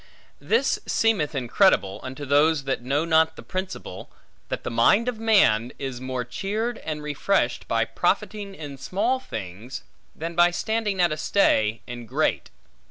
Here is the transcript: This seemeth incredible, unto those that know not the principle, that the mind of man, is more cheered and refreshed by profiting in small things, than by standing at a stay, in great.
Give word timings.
This 0.39 0.79
seemeth 0.87 1.35
incredible, 1.35 1.99
unto 2.01 2.25
those 2.25 2.63
that 2.63 2.81
know 2.81 3.05
not 3.05 3.35
the 3.35 3.43
principle, 3.43 4.09
that 4.49 4.63
the 4.63 4.71
mind 4.71 5.07
of 5.07 5.19
man, 5.19 5.71
is 5.77 6.01
more 6.01 6.23
cheered 6.23 6.79
and 6.79 7.03
refreshed 7.03 7.67
by 7.67 7.85
profiting 7.85 8.55
in 8.55 8.79
small 8.79 9.19
things, 9.19 9.83
than 10.15 10.33
by 10.33 10.49
standing 10.49 10.99
at 10.99 11.11
a 11.11 11.17
stay, 11.17 11.81
in 11.85 12.07
great. 12.07 12.49